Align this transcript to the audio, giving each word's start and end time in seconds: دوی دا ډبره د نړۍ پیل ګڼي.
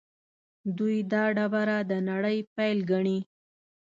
دوی 0.77 0.97
دا 1.11 1.23
ډبره 1.35 1.77
د 1.89 1.91
نړۍ 2.09 2.37
پیل 2.55 2.77
ګڼي. 2.91 3.19